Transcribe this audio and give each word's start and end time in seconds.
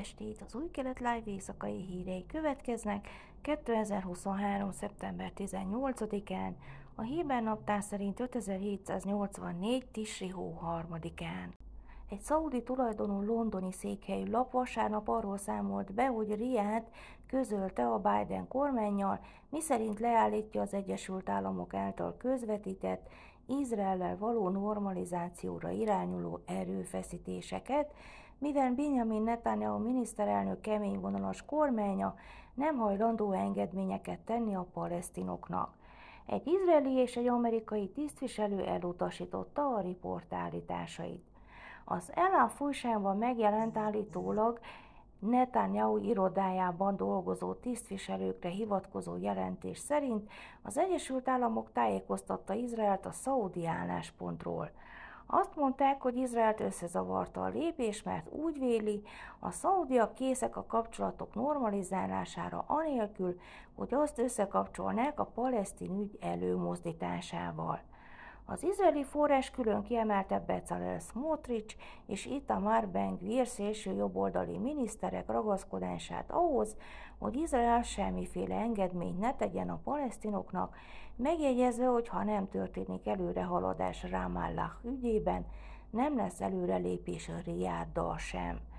estét! 0.00 0.42
Az 0.46 0.54
új 0.54 0.70
kelet 0.70 0.98
live 0.98 1.22
éjszakai 1.24 1.84
hírei 1.84 2.26
következnek 2.26 3.08
2023. 3.42 4.72
szeptember 4.72 5.32
18-án, 5.36 6.52
a 6.94 7.02
híber 7.02 7.42
naptár 7.42 7.82
szerint 7.82 8.20
5784. 8.20 9.86
Tisri 9.86 10.28
hó 10.28 10.50
harmadikán. 10.50 11.54
Egy 12.10 12.20
szaudi 12.20 12.62
tulajdonú 12.62 13.22
londoni 13.22 13.72
székhelyű 13.72 14.30
lap 14.30 14.52
vasárnap 14.52 15.08
arról 15.08 15.38
számolt 15.38 15.92
be, 15.92 16.06
hogy 16.06 16.34
Riad 16.34 16.84
közölte 17.26 17.86
a 17.86 17.98
Biden 17.98 18.48
kormányjal, 18.48 19.20
miszerint 19.48 20.00
leállítja 20.00 20.60
az 20.60 20.74
Egyesült 20.74 21.28
Államok 21.28 21.74
által 21.74 22.16
közvetített 22.16 23.08
Izraellel 23.50 24.18
való 24.18 24.48
normalizációra 24.48 25.70
irányuló 25.70 26.40
erőfeszítéseket, 26.46 27.92
mivel 28.38 28.72
Benjamin 28.72 29.22
Netanyahu 29.22 29.78
miniszterelnök 29.78 30.60
keményvonalas 30.60 31.44
kormánya 31.44 32.14
nem 32.54 32.76
hajlandó 32.76 33.32
engedményeket 33.32 34.18
tenni 34.18 34.54
a 34.54 34.66
palesztinoknak. 34.72 35.74
Egy 36.26 36.46
izraeli 36.46 36.92
és 36.92 37.16
egy 37.16 37.26
amerikai 37.26 37.88
tisztviselő 37.88 38.64
elutasította 38.64 39.62
a 39.62 39.80
riport 39.80 40.32
állításait. 40.32 41.24
Az 41.84 42.12
Ella 42.14 42.50
újságban 42.58 43.18
megjelent 43.18 43.76
állítólag 43.76 44.60
Netanyahu 45.20 45.96
irodájában 45.96 46.96
dolgozó 46.96 47.52
tisztviselőkre 47.52 48.48
hivatkozó 48.48 49.16
jelentés 49.16 49.78
szerint 49.78 50.30
az 50.62 50.78
Egyesült 50.78 51.28
Államok 51.28 51.72
tájékoztatta 51.72 52.54
Izraelt 52.54 53.06
a 53.06 53.12
szaudi 53.12 53.66
álláspontról. 53.66 54.70
Azt 55.26 55.56
mondták, 55.56 56.02
hogy 56.02 56.16
Izraelt 56.16 56.60
összezavarta 56.60 57.42
a 57.42 57.48
lépés, 57.48 58.02
mert 58.02 58.32
úgy 58.32 58.58
véli, 58.58 59.02
a 59.38 59.50
szaudiak 59.50 60.14
készek 60.14 60.56
a 60.56 60.64
kapcsolatok 60.66 61.34
normalizálására 61.34 62.64
anélkül, 62.66 63.40
hogy 63.74 63.94
azt 63.94 64.18
összekapcsolnák 64.18 65.20
a 65.20 65.24
palesztin 65.24 66.00
ügy 66.00 66.18
előmozdításával. 66.20 67.80
Az 68.52 68.62
izraeli 68.64 69.04
forrás 69.04 69.50
külön 69.50 69.82
kiemelte 69.82 70.38
Bezalel 70.46 70.98
Smotrich 70.98 71.76
és 72.06 72.26
Itamar 72.26 72.88
Ben-Gvir 72.88 73.46
szélső 73.46 73.92
jobboldali 73.92 74.58
miniszterek 74.58 75.26
ragaszkodását 75.26 76.30
ahhoz, 76.30 76.76
hogy 77.18 77.36
Izrael 77.36 77.82
semmiféle 77.82 78.54
engedményt 78.54 79.18
ne 79.18 79.34
tegyen 79.34 79.68
a 79.68 79.80
palesztinoknak, 79.84 80.76
megjegyezve, 81.16 81.86
hogy 81.86 82.08
ha 82.08 82.24
nem 82.24 82.48
történik 82.48 83.06
előrehaladás 83.06 84.10
Ramallah 84.10 84.72
ügyében, 84.82 85.46
nem 85.90 86.16
lesz 86.16 86.40
előrelépés 86.40 87.28
a 87.28 87.40
Riáddal 87.44 88.18
sem. 88.18 88.69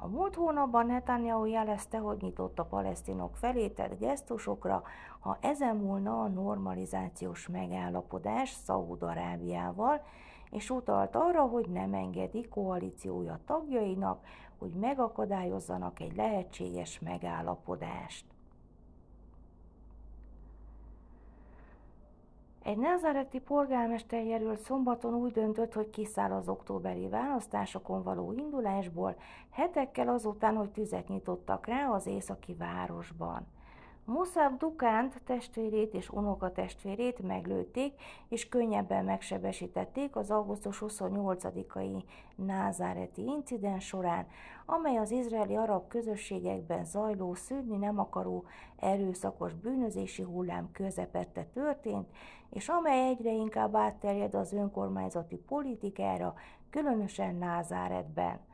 A 0.00 0.06
múlt 0.06 0.34
hónapban 0.34 0.86
Netanyahu 0.86 1.44
jelezte, 1.44 1.98
hogy 1.98 2.16
nyitott 2.20 2.58
a 2.58 2.64
palesztinok 2.64 3.36
felé 3.36 3.68
tett 3.68 3.98
gesztusokra, 3.98 4.82
ha 5.20 5.38
ezen 5.40 5.76
múlna 5.76 6.22
a 6.22 6.28
normalizációs 6.28 7.48
megállapodás 7.48 8.50
Szaúd-Arábiával, 8.50 10.02
és 10.50 10.70
utalt 10.70 11.16
arra, 11.16 11.42
hogy 11.42 11.68
nem 11.68 11.94
engedi 11.94 12.48
koalíciója 12.48 13.40
tagjainak, 13.46 14.26
hogy 14.58 14.70
megakadályozzanak 14.70 16.00
egy 16.00 16.16
lehetséges 16.16 16.98
megállapodást. 16.98 18.24
Egy 22.68 22.76
názáreti 22.76 23.38
polgármester 23.38 24.24
jelölt 24.24 24.60
szombaton 24.60 25.14
úgy 25.14 25.32
döntött, 25.32 25.72
hogy 25.72 25.90
kiszáll 25.90 26.32
az 26.32 26.48
októberi 26.48 27.08
választásokon 27.08 28.02
való 28.02 28.32
indulásból, 28.32 29.16
hetekkel 29.50 30.08
azután, 30.08 30.56
hogy 30.56 30.70
tüzet 30.70 31.08
nyitottak 31.08 31.66
rá 31.66 31.90
az 31.90 32.06
északi 32.06 32.54
városban. 32.54 33.46
Musab 34.10 34.58
Dukánt 34.58 35.20
testvérét 35.24 35.94
és 35.94 36.10
unokatestvérét 36.10 37.18
meglőtték, 37.18 37.92
és 38.28 38.48
könnyebben 38.48 39.04
megsebesítették 39.04 40.16
az 40.16 40.30
augusztus 40.30 40.82
28-ai 40.86 42.02
názáreti 42.34 43.22
incidens 43.22 43.86
során, 43.86 44.26
amely 44.66 44.96
az 44.96 45.10
izraeli 45.10 45.56
arab 45.56 45.88
közösségekben 45.88 46.84
zajló 46.84 47.34
szűrni 47.34 47.76
nem 47.76 47.98
akaró 47.98 48.44
erőszakos 48.76 49.54
bűnözési 49.54 50.22
hullám 50.22 50.70
közepette 50.72 51.44
történt, 51.44 52.08
és 52.50 52.68
amely 52.68 53.08
egyre 53.08 53.32
inkább 53.32 53.76
átterjed 53.76 54.34
az 54.34 54.52
önkormányzati 54.52 55.36
politikára, 55.36 56.34
különösen 56.70 57.34
Názáretben. 57.34 58.47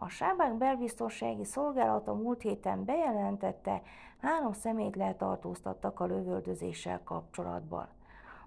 A 0.00 0.08
Sábák 0.08 0.54
belbiztonsági 0.54 1.44
szolgálata 1.44 2.14
múlt 2.14 2.42
héten 2.42 2.84
bejelentette, 2.84 3.82
három 4.20 4.52
szemét 4.52 4.96
letartóztattak 4.96 6.00
a 6.00 6.04
lövöldözéssel 6.06 7.00
kapcsolatban. 7.04 7.88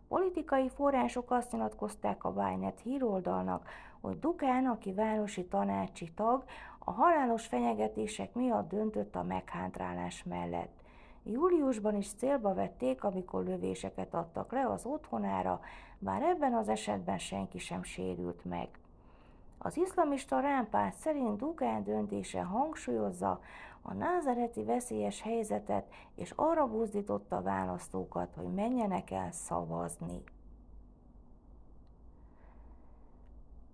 Politikai 0.07 0.69
források 0.69 1.31
azt 1.31 1.51
nyilatkozták 1.51 2.23
a 2.23 2.31
Bájnet 2.31 2.79
híroldalnak, 2.79 3.69
hogy 4.01 4.19
Dukán, 4.19 4.65
aki 4.65 4.93
városi 4.93 5.45
tanácsi 5.45 6.11
tag, 6.11 6.43
a 6.79 6.91
halálos 6.91 7.45
fenyegetések 7.45 8.33
miatt 8.33 8.69
döntött 8.69 9.15
a 9.15 9.23
meghántrálás 9.23 10.23
mellett. 10.23 10.81
Júliusban 11.23 11.95
is 11.95 12.13
célba 12.13 12.53
vették, 12.53 13.03
amikor 13.03 13.43
lövéseket 13.43 14.13
adtak 14.13 14.51
le 14.51 14.67
az 14.67 14.85
otthonára, 14.85 15.59
bár 15.99 16.21
ebben 16.21 16.53
az 16.53 16.69
esetben 16.69 17.17
senki 17.17 17.59
sem 17.59 17.83
sérült 17.83 18.45
meg. 18.45 18.69
Az 19.63 19.77
iszlamista 19.77 20.39
rámpát 20.39 20.93
szerint 20.93 21.37
Dugán 21.37 21.83
döntése 21.83 22.41
hangsúlyozza 22.41 23.41
a 23.81 23.93
názereti 23.93 24.63
veszélyes 24.63 25.21
helyzetet, 25.21 25.93
és 26.15 26.33
arra 26.35 26.67
buzdította 26.67 27.35
a 27.35 27.41
választókat, 27.41 28.35
hogy 28.35 28.53
menjenek 28.53 29.11
el 29.11 29.31
szavazni. 29.31 30.23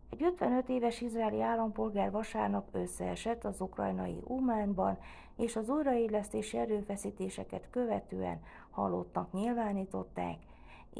Egy 0.09 0.23
55 0.23 0.69
éves 0.69 1.01
izraeli 1.01 1.41
állampolgár 1.41 2.11
vasárnap 2.11 2.67
összeesett 2.71 3.43
az 3.43 3.61
ukrajnai 3.61 4.19
Umánban, 4.23 4.97
és 5.35 5.55
az 5.55 5.69
újraélesztési 5.69 6.57
erőfeszítéseket 6.57 7.69
követően 7.69 8.41
halottnak 8.69 9.31
nyilvánították, 9.31 10.35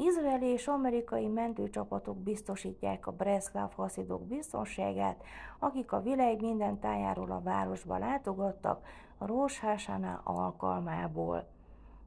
Izraeli 0.00 0.46
és 0.46 0.66
amerikai 0.66 1.26
mentőcsapatok 1.26 2.16
biztosítják 2.16 3.06
a 3.06 3.12
Breslau 3.12 3.68
haszidok 3.76 4.26
biztonságát, 4.26 5.22
akik 5.58 5.92
a 5.92 6.00
világ 6.00 6.40
minden 6.40 6.78
tájáról 6.80 7.30
a 7.30 7.40
városba 7.40 7.98
látogattak 7.98 8.86
a 9.18 9.26
Rosh 9.26 9.90
alkalmából. 10.24 11.46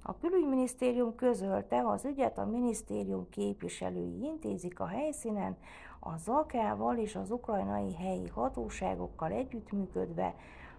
A 0.03 0.17
külügyminisztérium 0.17 1.15
közölte, 1.15 1.87
az 1.87 2.05
ügyet 2.05 2.37
a 2.37 2.45
minisztérium 2.45 3.29
képviselői 3.29 4.23
intézik 4.23 4.79
a 4.79 4.87
helyszínen, 4.87 5.57
a 5.99 6.17
Zakával 6.17 6.97
és 6.97 7.15
az 7.15 7.31
ukrajnai 7.31 7.95
helyi 7.95 8.27
hatóságokkal 8.27 9.31
együttműködve, 9.31 10.35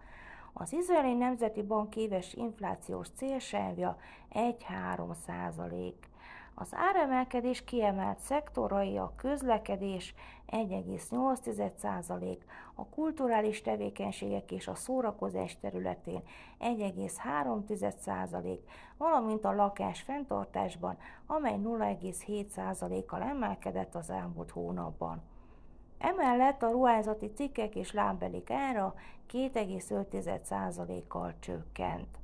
Az 0.53 0.73
izraeli 0.73 1.15
nemzeti 1.15 1.63
bank 1.63 1.97
éves 1.97 2.35
inflációs 2.35 3.09
célsávja 3.17 3.97
1-3 4.33 5.15
százalék. 5.27 6.11
Az 6.55 6.75
áremelkedés 6.75 7.65
kiemelt 7.65 8.19
szektorai 8.19 8.97
a 8.99 9.13
közlekedés 9.17 10.15
1,8%, 10.51 12.37
a 12.75 12.87
kulturális 12.87 13.63
tevékenységek 13.63 14.51
és 14.51 14.69
a 14.69 14.75
szórakozás 14.75 15.59
területén 15.61 16.23
1,3%, 16.61 18.59
valamint 18.97 19.45
a 19.45 19.53
lakás 19.53 20.01
fenntartásban, 20.01 20.99
amely 21.27 21.57
0,7%-kal 21.63 23.23
emelkedett 23.23 23.95
az 23.95 24.11
elmúlt 24.11 24.51
hónapban. 24.51 25.23
Emellett 26.03 26.63
a 26.63 26.71
ruházati 26.71 27.33
cikkek 27.35 27.75
és 27.75 27.93
lábbelik 27.93 28.51
ára 28.51 28.95
2,5%-kal 29.33 31.35
csökkent. 31.39 32.19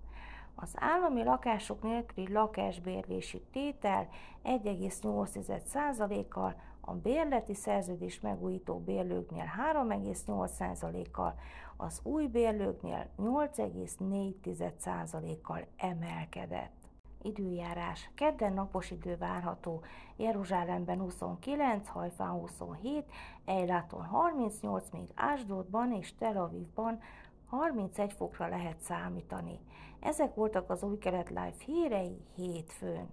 Az 0.54 0.72
állami 0.75 1.25
lakások 1.25 1.82
nélküli 1.82 2.32
lakásbérlési 2.32 3.42
tétel 3.52 4.08
1,8%-kal, 4.44 6.54
a 6.80 6.92
bérleti 6.92 7.54
szerződés 7.54 8.20
megújító 8.20 8.78
bérlőknél 8.78 9.44
3,8%-kal, 9.72 11.34
az 11.76 12.00
új 12.02 12.26
bérlőknél 12.26 13.06
8,4%-kal 13.19 15.66
emelkedett. 15.76 16.88
Időjárás. 17.23 18.11
Kedden 18.15 18.53
napos 18.53 18.91
idő 18.91 19.17
várható, 19.17 19.82
Jeruzsálemben 20.17 21.00
29, 21.00 21.88
Hajfán 21.88 22.31
27, 22.31 23.05
Ejláton 23.44 24.05
38, 24.05 24.91
még 24.93 25.09
Ásdótban 25.15 25.93
és 25.93 26.15
Tel 26.15 26.37
Avivban 26.37 27.00
31 27.47 28.12
fokra 28.12 28.49
lehet 28.49 28.81
számítani. 28.81 29.59
Ezek 30.00 30.35
voltak 30.35 30.70
az 30.70 30.82
új 30.82 30.99
kelet 30.99 31.29
live 31.29 31.55
hírei 31.67 32.20
hétfőn. 32.35 33.09